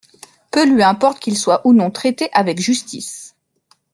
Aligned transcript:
Peu 0.49 0.65
lui 0.65 0.81
importe 0.81 1.19
qu’ils 1.19 1.37
soient 1.37 1.61
ou 1.63 1.73
non 1.73 1.91
traités 1.91 2.31
avec 2.33 2.59
justice. 2.59 3.35